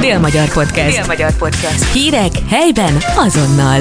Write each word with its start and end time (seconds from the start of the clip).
Dél-Magyar 0.00 0.52
Podcast. 0.52 0.96
Dél-Magyar 0.96 1.36
Podcast. 1.36 1.92
Hírek 1.92 2.32
helyben 2.48 2.94
azonnal. 3.16 3.80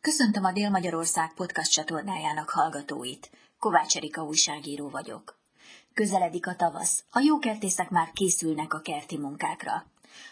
Köszöntöm 0.00 0.44
a 0.44 0.52
Dél-Magyarország 0.52 1.32
podcast 1.34 1.72
csatornájának 1.72 2.50
hallgatóit. 2.50 3.30
Kovács 3.58 3.96
Erika 3.96 4.22
újságíró 4.22 4.88
vagyok. 4.88 5.38
Közeledik 5.94 6.46
a 6.46 6.54
tavasz. 6.54 7.04
A 7.10 7.20
jó 7.20 7.38
kertészek 7.38 7.90
már 7.90 8.10
készülnek 8.12 8.74
a 8.74 8.80
kerti 8.80 9.18
munkákra. 9.18 9.86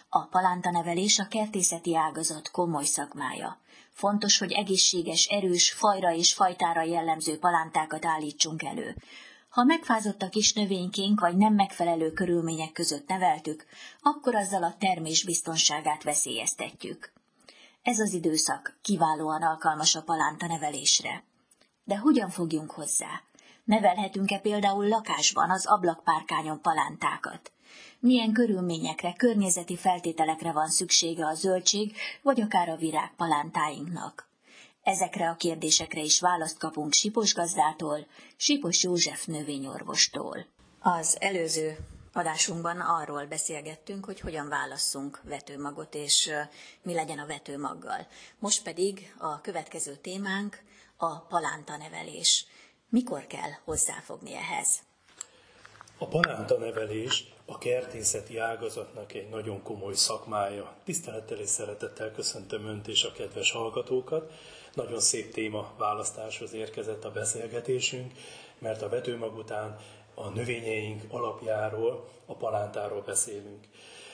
A 0.08 0.26
palántanevelés 0.26 1.18
a 1.18 1.28
kertészeti 1.28 1.96
ágazat 1.96 2.50
komoly 2.50 2.84
szakmája. 2.84 3.60
Fontos, 3.92 4.38
hogy 4.38 4.52
egészséges, 4.52 5.26
erős, 5.26 5.72
fajra 5.72 6.14
és 6.14 6.34
fajtára 6.34 6.82
jellemző 6.82 7.38
palántákat 7.38 8.04
állítsunk 8.04 8.62
elő. 8.62 8.96
Ha 9.56 9.64
megfázott 9.64 10.22
a 10.22 10.28
kis 10.28 10.52
növénykénk, 10.52 11.20
vagy 11.20 11.36
nem 11.36 11.54
megfelelő 11.54 12.12
körülmények 12.12 12.72
között 12.72 13.08
neveltük, 13.08 13.66
akkor 14.00 14.34
azzal 14.34 14.62
a 14.62 14.76
termés 14.78 15.24
biztonságát 15.24 16.02
veszélyeztetjük. 16.02 17.12
Ez 17.82 17.98
az 17.98 18.12
időszak 18.12 18.78
kiválóan 18.82 19.42
alkalmas 19.42 19.94
a 19.94 20.02
palánta 20.02 20.46
nevelésre. 20.46 21.24
De 21.84 21.96
hogyan 21.98 22.30
fogjunk 22.30 22.70
hozzá? 22.70 23.22
Nevelhetünk-e 23.64 24.38
például 24.38 24.88
lakásban 24.88 25.50
az 25.50 25.66
ablakpárkányon 25.66 26.60
palántákat? 26.60 27.52
Milyen 28.00 28.32
körülményekre, 28.32 29.12
környezeti 29.12 29.76
feltételekre 29.76 30.52
van 30.52 30.68
szüksége 30.68 31.26
a 31.26 31.34
zöldség, 31.34 31.96
vagy 32.22 32.40
akár 32.40 32.68
a 32.68 32.76
virág 32.76 33.14
palántáinknak? 33.16 34.25
Ezekre 34.86 35.28
a 35.28 35.36
kérdésekre 35.36 36.00
is 36.00 36.20
választ 36.20 36.58
kapunk 36.58 36.92
Sipos 36.92 37.34
gazdától, 37.34 38.06
Sipos 38.36 38.82
József 38.82 39.24
növényorvostól. 39.24 40.46
Az 40.80 41.16
előző 41.20 41.76
adásunkban 42.12 42.80
arról 42.80 43.26
beszélgettünk, 43.26 44.04
hogy 44.04 44.20
hogyan 44.20 44.48
válasszunk 44.48 45.20
vetőmagot, 45.24 45.94
és 45.94 46.30
mi 46.82 46.94
legyen 46.94 47.18
a 47.18 47.26
vetőmaggal. 47.26 48.06
Most 48.38 48.62
pedig 48.62 49.14
a 49.18 49.40
következő 49.40 49.96
témánk 49.96 50.62
a 50.96 51.18
palánta 51.18 51.76
nevelés. 51.76 52.46
Mikor 52.88 53.26
kell 53.26 53.50
hozzáfogni 53.64 54.34
ehhez? 54.34 54.68
A 55.98 56.06
palánta 56.06 56.58
nevelés 56.58 57.24
a 57.46 57.58
kertészeti 57.58 58.38
ágazatnak 58.38 59.14
egy 59.14 59.28
nagyon 59.28 59.62
komoly 59.62 59.94
szakmája. 59.94 60.74
Tisztelettel 60.84 61.38
és 61.38 61.48
szeretettel 61.48 62.12
köszöntöm 62.12 62.66
Önt 62.66 62.88
és 62.88 63.04
a 63.04 63.12
kedves 63.12 63.50
hallgatókat. 63.50 64.32
Nagyon 64.74 65.00
szép 65.00 65.32
téma 65.32 65.72
választáshoz 65.78 66.52
érkezett 66.52 67.04
a 67.04 67.10
beszélgetésünk, 67.10 68.12
mert 68.58 68.82
a 68.82 68.88
vetőmag 68.88 69.36
után 69.36 69.78
a 70.14 70.28
növényeink 70.28 71.02
alapjáról, 71.08 72.08
a 72.26 72.34
palántáról 72.34 73.02
beszélünk. 73.02 73.68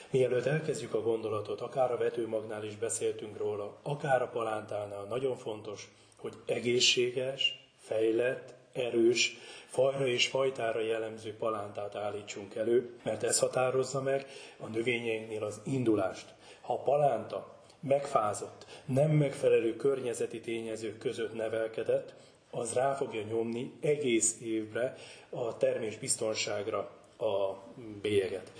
Mielőtt 0.09 0.45
elkezdjük 0.45 0.93
a 0.93 1.01
gondolatot, 1.01 1.61
akár 1.61 1.91
a 1.91 1.97
vetőmagnál 1.97 2.63
is 2.63 2.75
beszéltünk 2.75 3.37
róla, 3.37 3.77
akár 3.81 4.21
a 4.21 4.27
palántánál, 4.27 5.03
nagyon 5.03 5.37
fontos, 5.37 5.87
hogy 6.17 6.33
egészséges, 6.45 7.67
fejlett, 7.79 8.53
erős, 8.73 9.37
fajra 9.65 10.07
és 10.07 10.27
fajtára 10.27 10.79
jellemző 10.79 11.35
palántát 11.35 11.95
állítsunk 11.95 12.55
elő, 12.55 12.95
mert 13.03 13.23
ez 13.23 13.39
határozza 13.39 14.01
meg 14.01 14.25
a 14.57 14.67
növényeinknél 14.67 15.43
az 15.43 15.61
indulást. 15.65 16.33
Ha 16.61 16.73
a 16.73 16.83
palánta 16.83 17.53
megfázott, 17.79 18.65
nem 18.85 19.11
megfelelő 19.11 19.75
környezeti 19.75 20.39
tényezők 20.39 20.97
között 20.97 21.33
nevelkedett, 21.33 22.13
az 22.51 22.73
rá 22.73 22.93
fogja 22.93 23.21
nyomni 23.21 23.73
egész 23.81 24.37
évre 24.41 24.95
a 25.29 25.57
termés 25.57 25.97
biztonságra 25.97 26.77
a 27.17 27.63
bélyeget. 28.01 28.51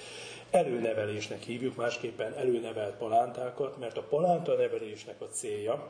Előnevelésnek 0.52 1.44
hívjuk, 1.44 1.75
másképpen 1.75 2.34
előnevelt 2.34 2.95
palántákat, 2.95 3.78
mert 3.78 3.97
a 3.97 4.03
palánta 4.03 4.56
nevelésnek 4.56 5.22
a 5.22 5.28
célja 5.28 5.89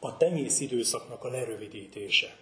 a 0.00 0.16
tenyész 0.16 0.60
időszaknak 0.60 1.24
a 1.24 1.30
lerövidítése. 1.30 2.36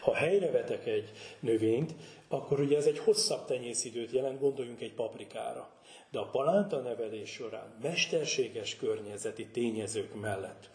Ha 0.00 0.14
helyrevetek 0.14 0.86
egy 0.86 1.10
növényt, 1.40 1.94
akkor 2.28 2.60
ugye 2.60 2.76
ez 2.76 2.86
egy 2.86 2.98
hosszabb 2.98 3.44
tenyészidőt 3.44 4.10
jelent, 4.10 4.40
gondoljunk 4.40 4.80
egy 4.80 4.94
paprikára. 4.94 5.70
De 6.10 6.18
a 6.18 6.30
palánta 6.30 6.78
nevelés 6.78 7.30
során 7.30 7.78
mesterséges 7.82 8.76
környezeti 8.76 9.46
tényezők 9.46 10.20
mellett 10.20 10.70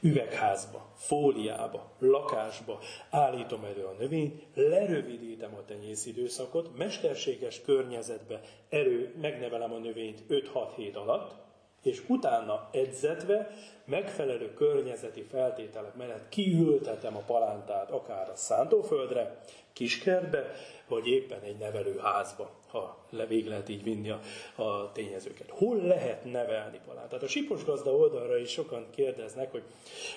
üvegházba, 0.00 0.92
fóliába, 0.96 1.92
lakásba 1.98 2.78
állítom 3.10 3.64
elő 3.64 3.84
a 3.84 3.96
növényt, 3.98 4.42
lerövidítem 4.54 5.54
a 5.54 5.64
tenyészidőszakot, 5.64 6.76
mesterséges 6.76 7.60
környezetbe 7.60 8.40
elő, 8.68 9.14
megnevelem 9.20 9.72
a 9.72 9.78
növényt 9.78 10.22
5-6 10.28 10.72
hét 10.76 10.96
alatt, 10.96 11.34
és 11.82 12.02
utána 12.06 12.68
edzetve, 12.72 13.50
megfelelő 13.84 14.54
környezeti 14.54 15.22
feltételek 15.22 15.94
mellett 15.94 16.28
kiültetem 16.28 17.16
a 17.16 17.22
palántát 17.26 17.90
akár 17.90 18.28
a 18.28 18.36
szántóföldre, 18.36 19.40
kiskertbe, 19.72 20.52
vagy 20.88 21.06
éppen 21.06 21.40
egy 21.40 21.56
nevelőházba, 21.56 22.50
ha 22.68 23.06
végig 23.28 23.46
lehet 23.46 23.68
így 23.68 23.82
vinni 23.82 24.10
a, 24.10 24.20
a 24.62 24.92
tényezőket. 24.92 25.50
Hol 25.50 25.76
lehet 25.76 26.24
nevelni 26.24 26.80
palántát? 26.86 27.22
A 27.22 27.28
sipos 27.28 27.64
gazda 27.64 27.96
oldalra 27.96 28.38
is 28.38 28.50
sokan 28.50 28.86
kérdeznek, 28.90 29.50
hogy 29.50 29.62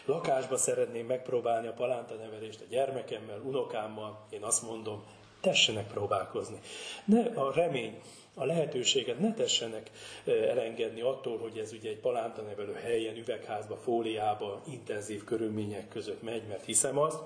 lakásba 0.06 0.58
szeretném 0.58 1.06
megpróbálni 1.06 1.68
a 1.68 1.74
palánta 1.74 2.14
nevelést 2.14 2.62
a 2.62 2.70
gyermekemmel, 2.70 3.40
unokámmal. 3.40 4.26
Én 4.30 4.44
azt 4.44 4.62
mondom, 4.62 5.04
tessenek 5.42 5.88
próbálkozni. 5.88 6.60
Ne 7.06 7.22
a 7.22 7.54
remény, 7.54 8.02
a 8.34 8.46
lehetőséget 8.46 9.20
ne 9.20 9.34
tessenek 9.34 9.92
elengedni 10.26 11.02
attól, 11.02 11.38
hogy 11.38 11.58
ez 11.58 11.74
ugye 11.74 11.90
egy 11.90 12.00
palántanevelő 12.00 12.74
helyen, 12.74 13.18
üvegházba, 13.18 13.76
fóliába, 13.76 14.62
intenzív 14.72 15.24
körülmények 15.24 15.88
között 15.88 16.22
megy, 16.22 16.48
mert 16.48 16.66
hiszem 16.66 16.98
azt, 16.98 17.20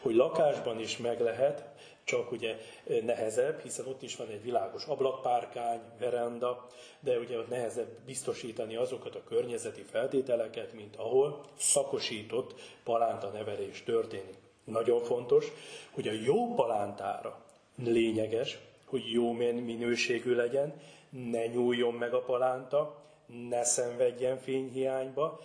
hogy 0.00 0.14
lakásban 0.14 0.80
is 0.80 0.96
meg 0.96 1.20
lehet, 1.20 1.70
csak 2.04 2.32
ugye 2.32 2.56
nehezebb, 3.04 3.60
hiszen 3.60 3.86
ott 3.86 4.02
is 4.02 4.16
van 4.16 4.28
egy 4.28 4.42
világos 4.42 4.84
ablakpárkány, 4.84 5.80
veranda, 5.98 6.66
de 7.00 7.18
ugye 7.18 7.38
ott 7.38 7.48
nehezebb 7.48 7.88
biztosítani 8.06 8.76
azokat 8.76 9.14
a 9.14 9.24
környezeti 9.24 9.82
feltételeket, 9.82 10.72
mint 10.72 10.96
ahol 10.96 11.44
szakosított 11.56 12.54
palánta 12.84 13.28
nevelés 13.28 13.82
történik. 13.82 14.36
Nagyon 14.64 15.02
fontos, 15.02 15.46
hogy 15.90 16.08
a 16.08 16.12
jó 16.12 16.54
palántára 16.54 17.44
lényeges, 17.76 18.58
hogy 18.84 19.10
jó 19.10 19.32
minőségű 19.32 20.34
legyen, 20.34 20.80
ne 21.10 21.46
nyúljon 21.46 21.94
meg 21.94 22.14
a 22.14 22.22
palánta, 22.22 23.02
ne 23.48 23.64
szenvedjen 23.64 24.38
fényhiányba, 24.38 25.40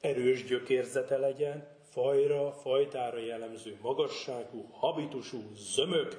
erős 0.00 0.44
gyökérzete 0.44 1.16
legyen, 1.16 1.68
fajra, 1.90 2.52
fajtára 2.52 3.18
jellemző 3.18 3.78
magasságú, 3.82 4.68
habitusú, 4.72 5.42
zömök, 5.56 6.16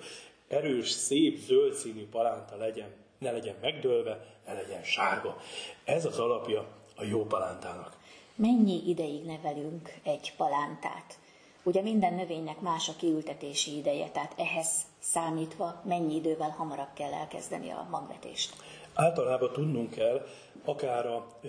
erős, 0.48 0.90
szép, 0.90 1.38
zöld 1.38 1.74
színű 1.74 2.08
palánta 2.10 2.56
legyen, 2.56 2.90
ne 3.18 3.32
legyen 3.32 3.56
megdőlve, 3.62 4.26
ne 4.46 4.54
legyen 4.54 4.84
sárga. 4.84 5.38
Ez 5.84 6.06
az 6.06 6.20
alapja 6.20 6.68
a 6.96 7.04
jó 7.04 7.26
palántának. 7.26 7.98
Mennyi 8.36 8.90
ideig 8.90 9.26
nevelünk 9.26 9.94
egy 10.04 10.34
palántát? 10.38 11.20
Ugye 11.66 11.82
minden 11.82 12.14
növénynek 12.14 12.60
más 12.60 12.90
a 12.90 12.94
kiültetési 12.98 13.78
ideje, 13.78 14.10
tehát 14.10 14.34
ehhez 14.38 14.68
számítva 15.00 15.82
mennyi 15.86 16.16
idővel 16.16 16.50
hamarabb 16.50 16.94
kell 16.94 17.14
elkezdeni 17.14 17.70
a 17.70 17.88
magvetést? 17.92 18.56
Általában 18.94 19.52
tudnunk 19.54 19.90
kell, 19.90 20.26
akár 20.66 21.06
a 21.06 21.40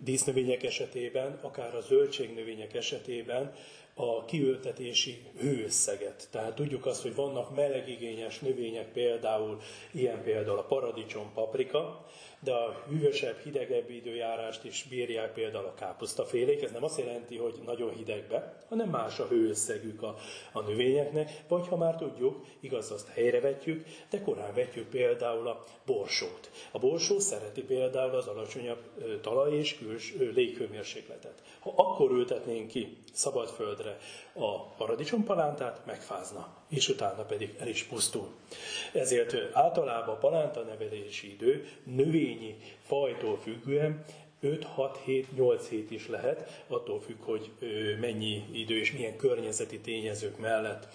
dísznövények 0.00 0.62
esetében, 0.62 1.38
akár 1.42 1.74
a 1.74 1.80
zöldségnövények 1.80 2.74
esetében 2.74 3.54
a 3.94 4.24
kiültetési 4.24 5.22
hőösszeget. 5.38 6.28
Tehát 6.30 6.54
tudjuk 6.54 6.86
azt, 6.86 7.02
hogy 7.02 7.14
vannak 7.14 7.54
melegigényes 7.54 8.38
növények, 8.38 8.92
például 8.92 9.58
ilyen 9.92 10.22
például 10.22 10.58
a 10.58 10.64
paradicsom, 10.64 11.32
paprika, 11.34 12.06
de 12.44 12.52
a 12.52 12.84
hűvösebb, 12.88 13.36
hidegebb 13.38 13.90
időjárást 13.90 14.64
is 14.64 14.86
bírják 14.88 15.32
például 15.32 15.64
a 15.64 15.74
káposztafélék. 15.74 16.62
Ez 16.62 16.70
nem 16.70 16.84
azt 16.84 16.98
jelenti, 16.98 17.36
hogy 17.36 17.54
nagyon 17.64 17.94
hidegbe, 17.94 18.64
hanem 18.68 18.88
más 18.88 19.18
a 19.18 19.26
hőösszegük 19.26 20.02
a, 20.02 20.16
a 20.52 20.60
növényeknek, 20.60 21.44
vagy 21.48 21.68
ha 21.68 21.76
már 21.76 21.96
tudjuk, 21.96 22.44
igaz, 22.60 22.90
azt 22.90 23.08
helyre 23.08 23.40
vetjük, 23.40 23.84
de 24.10 24.22
korán 24.22 24.54
vetjük 24.54 24.88
például 24.88 25.48
a 25.48 25.64
borsót. 25.86 26.50
A 26.72 26.78
borsó 26.78 27.18
szereti 27.18 27.62
például 27.62 28.14
az 28.14 28.26
alacsonyabb 28.26 28.80
talaj 29.20 29.52
és 29.52 29.76
küls 29.76 30.14
léghőmérsékletet. 30.34 31.42
Ha 31.60 31.72
akkor 31.76 32.10
ültetnénk 32.10 32.68
ki 32.68 32.96
szabad 33.12 33.48
földre 33.82 33.98
a 34.32 34.64
paradicsompalántát, 34.64 35.86
megfázna, 35.86 36.48
és 36.68 36.88
utána 36.88 37.22
pedig 37.22 37.54
el 37.58 37.68
is 37.68 37.82
pusztul. 37.82 38.28
Ezért 38.92 39.36
általában 39.52 40.14
a 40.14 40.18
palánta 40.18 40.60
nevelési 40.60 41.32
idő 41.32 41.68
növényi 41.84 42.56
fajtól 42.82 43.38
függően 43.42 44.04
5-6-7-8 44.42 45.64
hét 45.68 45.90
is 45.90 46.08
lehet, 46.08 46.64
attól 46.68 47.00
függ, 47.00 47.20
hogy 47.20 47.50
mennyi 48.00 48.44
idő 48.52 48.78
és 48.78 48.92
milyen 48.92 49.16
környezeti 49.16 49.78
tényezők 49.78 50.38
mellett 50.38 50.88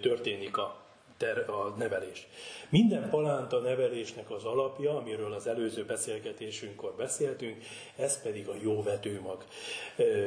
történik 0.00 0.56
a 0.56 0.80
ter- 1.16 1.48
a 1.48 1.74
nevelést. 1.78 2.26
Minden 2.68 3.10
palánta 3.10 3.58
nevelésnek 3.58 4.30
az 4.30 4.44
alapja, 4.44 4.96
amiről 4.96 5.32
az 5.32 5.46
előző 5.46 5.84
beszélgetésünkkor 5.84 6.94
beszéltünk, 6.96 7.64
ez 7.96 8.22
pedig 8.22 8.48
a 8.48 8.54
jó 8.62 8.82
vetőmag. 8.82 9.44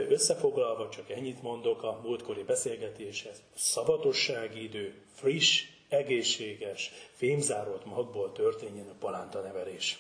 Összefoglalva 0.10 0.90
csak 0.90 1.10
ennyit 1.10 1.42
mondok 1.42 1.84
a 1.84 2.00
múltkori 2.04 2.44
beszélgetéshez. 2.44 3.42
Szavatossági 3.56 4.64
idő, 4.64 4.94
friss, 5.14 5.64
egészséges, 5.90 6.92
fémzárolt 7.14 7.86
magból 7.86 8.32
történjen 8.32 8.88
a 8.88 8.96
palánta 9.00 9.40
nevelés. 9.42 10.00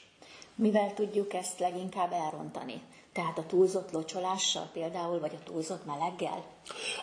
Mivel 0.55 0.93
tudjuk 0.93 1.33
ezt 1.33 1.59
leginkább 1.59 2.11
elrontani? 2.11 2.81
Tehát 3.15 3.37
a 3.37 3.45
túlzott 3.45 3.91
locsolással 3.91 4.69
például, 4.73 5.19
vagy 5.19 5.31
a 5.33 5.43
túlzott 5.43 5.85
meleggel? 5.85 6.45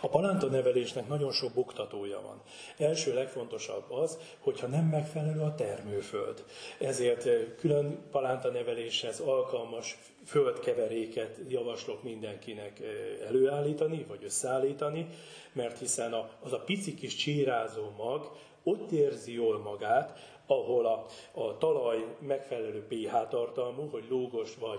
A 0.01 0.09
palánta 0.09 0.47
nevelésnek 0.47 1.09
nagyon 1.09 1.33
sok 1.33 1.53
buktatója 1.53 2.21
van. 2.21 2.43
Első 2.89 3.15
legfontosabb 3.15 3.91
az, 3.91 4.19
hogyha 4.41 4.67
nem 4.67 4.85
megfelelő 4.85 5.41
a 5.41 5.55
termőföld. 5.55 6.45
Ezért 6.79 7.27
eh, 7.27 7.41
külön 7.59 8.09
palánta 8.11 8.51
neveléshez 8.51 9.21
alkalmas 9.21 9.99
földkeveréket 10.27 11.39
javaslok 11.49 12.03
mindenkinek 12.03 12.81
eh, 12.81 12.89
előállítani, 13.29 14.05
vagy 14.09 14.25
összeállítani, 14.25 15.09
mert 15.53 15.79
hiszen 15.79 16.15
az 16.43 16.53
a 16.53 16.61
pici 16.61 16.95
kis 16.95 17.15
csírázó 17.15 17.91
mag 17.97 18.33
ott 18.63 18.91
érzi 18.91 19.33
jól 19.33 19.59
magát, 19.59 20.19
ahol 20.47 20.87
a, 20.87 21.07
a 21.41 21.59
talaj 21.59 22.17
megfelelő 22.19 22.87
pH 22.89 23.29
tartalmú, 23.29 23.89
hogy 23.91 24.05
lúgos 24.09 24.55
vagy 24.55 24.79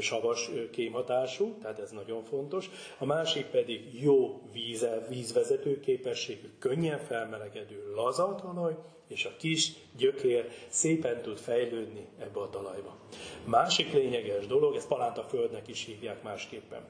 savas 0.00 0.50
kémhatású, 0.70 1.58
tehát 1.62 1.78
ez 1.78 1.90
nagyon 1.90 2.24
fontos. 2.24 2.70
A 2.98 3.04
másik 3.04 3.46
pedig 3.46 4.02
jó 4.02 4.40
víze, 4.52 5.06
vízvezető 5.08 5.80
képességű, 5.80 6.48
könnyen 6.58 6.98
felmelegedő, 6.98 7.92
laza 7.94 8.34
talaj, 8.42 8.76
és 9.10 9.24
a 9.24 9.36
kis 9.38 9.72
gyökér 9.96 10.50
szépen 10.68 11.22
tud 11.22 11.38
fejlődni 11.38 12.06
ebbe 12.18 12.40
a 12.40 12.50
talajba. 12.50 12.96
Másik 13.44 13.92
lényeges 13.92 14.46
dolog, 14.46 14.74
ezt 14.74 14.88
palánta 14.88 15.22
földnek 15.22 15.68
is 15.68 15.84
hívják 15.84 16.22
másképpen. 16.22 16.80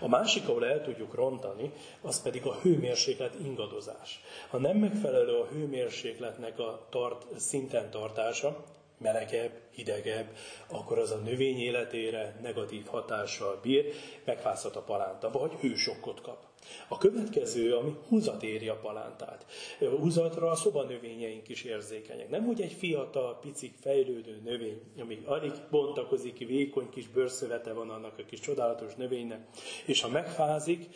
A 0.00 0.08
másik, 0.08 0.48
ahol 0.48 0.66
el 0.66 0.82
tudjuk 0.82 1.14
rontani, 1.14 1.72
az 2.00 2.22
pedig 2.22 2.46
a 2.46 2.54
hőmérséklet 2.54 3.34
ingadozás. 3.44 4.20
Ha 4.48 4.58
nem 4.58 4.76
megfelelő 4.76 5.36
a 5.36 5.46
hőmérsékletnek 5.46 6.58
a 6.58 6.86
tart, 6.90 7.26
szinten 7.38 7.90
tartása, 7.90 8.64
melegebb, 9.00 9.52
hidegebb, 9.70 10.36
akkor 10.66 10.98
az 10.98 11.10
a 11.10 11.16
növény 11.16 11.58
életére 11.58 12.38
negatív 12.42 12.86
hatással 12.86 13.58
bír, 13.62 13.92
megfázhat 14.24 14.76
a 14.76 14.82
palánta, 14.82 15.30
vagy 15.30 15.52
hősokkot 15.52 16.20
kap. 16.20 16.48
A 16.88 16.98
következő, 16.98 17.74
ami 17.74 17.96
húzat 18.08 18.42
éri 18.42 18.68
a 18.68 18.76
palántát. 18.76 19.46
Húzatra 19.78 20.50
a 20.50 20.54
szobanövényeink 20.54 21.48
is 21.48 21.62
érzékenyek. 21.62 22.28
Nem 22.28 22.46
úgy 22.46 22.60
egy 22.60 22.72
fiatal, 22.72 23.38
picik, 23.38 23.74
fejlődő 23.80 24.40
növény, 24.44 24.80
ami 24.98 25.22
alig 25.24 25.52
bontakozik 25.70 26.38
vékony 26.38 26.90
kis 26.90 27.08
bőrszövete 27.08 27.72
van 27.72 27.90
annak 27.90 28.18
a 28.18 28.24
kis 28.24 28.40
csodálatos 28.40 28.94
növénynek, 28.94 29.46
és 29.86 30.00
ha 30.00 30.08
megfázik, 30.08 30.86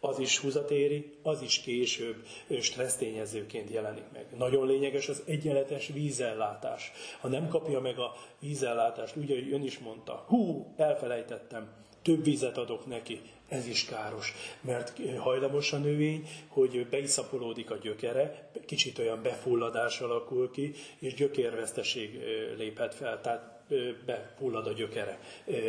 az 0.00 0.18
is 0.18 0.38
húzatéri, 0.38 1.12
az 1.22 1.42
is 1.42 1.60
később 1.60 2.26
stressztényezőként 2.60 3.70
jelenik 3.70 4.04
meg. 4.12 4.26
Nagyon 4.36 4.66
lényeges 4.66 5.08
az 5.08 5.22
egyenletes 5.26 5.86
vízellátás. 5.86 6.92
Ha 7.20 7.28
nem 7.28 7.48
kapja 7.48 7.80
meg 7.80 7.98
a 7.98 8.14
vízellátást, 8.38 9.16
ugye, 9.16 9.34
ön 9.52 9.62
is 9.62 9.78
mondta, 9.78 10.24
hú, 10.28 10.74
elfelejtettem, 10.76 11.68
több 12.02 12.24
vizet 12.24 12.58
adok 12.58 12.86
neki, 12.86 13.20
ez 13.48 13.66
is 13.66 13.84
káros, 13.84 14.34
mert 14.60 14.92
hajlamos 15.18 15.72
a 15.72 15.78
növény, 15.78 16.28
hogy 16.48 16.86
beiszapolódik 16.90 17.70
a 17.70 17.76
gyökere, 17.76 18.50
kicsit 18.66 18.98
olyan 18.98 19.22
befulladás 19.22 20.00
alakul 20.00 20.50
ki, 20.50 20.72
és 20.98 21.14
gyökérveszteség 21.14 22.20
léphet 22.56 22.94
fel. 22.94 23.20
Tehát 23.20 23.59
befullad 24.06 24.66
a 24.66 24.72
gyökere. 24.72 25.18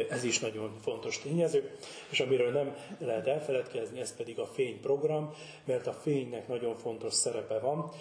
Ez 0.10 0.24
is 0.24 0.40
nagyon 0.40 0.74
fontos 0.82 1.20
tényező. 1.20 1.72
És 2.10 2.20
amiről 2.20 2.52
nem 2.52 2.76
lehet 3.00 3.28
elfeledkezni, 3.28 4.00
ez 4.00 4.16
pedig 4.16 4.40
a 4.40 4.46
fényprogram, 4.46 5.34
mert 5.66 5.88
a 5.88 5.94
fénynek 5.94 6.48
nagyon 6.48 6.78
fontos 6.78 7.14
szerepe 7.14 7.60
van. 7.60 7.92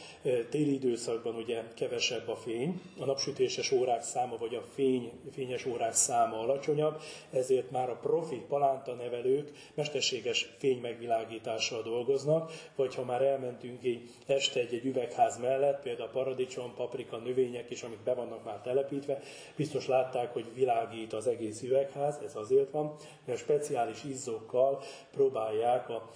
Téli 0.50 0.74
időszakban 0.74 1.34
ugye 1.34 1.62
kevesebb 1.74 2.28
a 2.28 2.36
fény, 2.36 2.80
a 2.98 3.04
napsütéses 3.04 3.70
órák 3.70 4.02
száma 4.02 4.36
vagy 4.36 4.54
a 4.54 4.62
fény, 4.74 5.10
fényes 5.32 5.66
órák 5.66 5.94
száma 5.94 6.38
alacsonyabb, 6.38 7.00
ezért 7.30 7.70
már 7.70 7.90
a 7.90 7.96
profi 7.96 8.42
palánta 8.48 8.92
nevelők 8.92 9.50
mesterséges 9.74 10.54
fénymegvilágítással 10.58 11.82
dolgoznak, 11.82 12.52
vagy 12.76 12.94
ha 12.94 13.04
már 13.04 13.22
elmentünk 13.22 13.84
egy 13.84 14.10
este 14.26 14.60
egy, 14.60 14.74
egy 14.74 14.84
üvegház 14.84 15.38
mellett, 15.38 15.82
például 15.82 16.08
a 16.08 16.12
paradicsom, 16.12 16.74
paprika, 16.74 17.16
növények 17.16 17.70
is, 17.70 17.82
amik 17.82 17.98
be 17.98 18.14
vannak 18.14 18.44
már 18.44 18.60
telepítve, 18.60 19.20
biztos 19.56 19.86
látták, 19.90 20.32
hogy 20.32 20.44
világít 20.54 21.12
az 21.12 21.26
egész 21.26 21.62
üvegház, 21.62 22.14
ez 22.26 22.36
azért 22.36 22.70
van, 22.70 22.94
mert 23.24 23.38
speciális 23.38 24.04
izzókkal 24.04 24.82
próbálják 25.12 25.88
a 25.88 26.10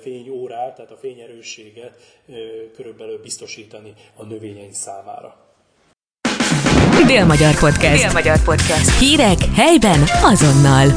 fényórát, 0.00 0.74
tehát 0.74 0.90
a 0.90 0.96
fényerősséget 0.96 1.96
körülbelül 2.74 3.20
biztosítani 3.20 3.92
a 4.16 4.24
növényeink 4.24 4.74
számára. 4.74 5.36
Dél-Magyar 7.06 7.58
Podcast. 7.58 8.02
Dél-Magyar 8.02 8.42
Podcast. 8.44 8.98
Hírek 8.98 9.38
helyben 9.54 10.00
azonnal. 10.22 10.88